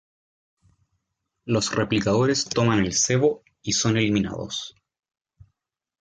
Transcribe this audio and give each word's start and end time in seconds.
Los 1.45 1.75
Replicadores 1.75 2.45
toman 2.45 2.79
el 2.83 2.93
cebo 2.95 3.43
y 3.61 3.73
son 3.73 3.97
eliminados. 3.97 4.73